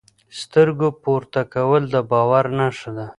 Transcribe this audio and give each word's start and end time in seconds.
سترګو 0.39 0.87
پورته 1.03 1.41
کول 1.53 1.83
د 1.93 1.95
باور 2.11 2.45
نښه 2.57 2.91
ده. 2.97 3.07